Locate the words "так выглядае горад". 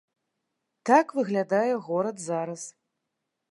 0.89-2.17